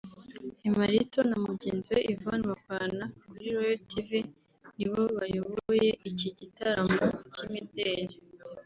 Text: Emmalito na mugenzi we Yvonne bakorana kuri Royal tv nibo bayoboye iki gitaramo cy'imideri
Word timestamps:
Emmalito 0.67 1.19
na 1.29 1.35
mugenzi 1.45 1.89
we 1.95 2.01
Yvonne 2.13 2.45
bakorana 2.51 3.05
kuri 3.19 3.45
Royal 3.55 3.81
tv 3.91 4.09
nibo 4.77 5.01
bayoboye 5.17 5.89
iki 6.09 6.29
gitaramo 6.39 7.03
cy'imideri 7.33 8.15